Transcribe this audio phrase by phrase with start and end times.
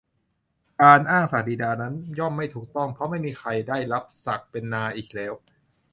[0.81, 5.33] การอ้างศักดินานั้นย่อมไม่ถูกต้อง เพราะไม่มีใครได้รับศักดิ์เป็นนาอีกแล้ว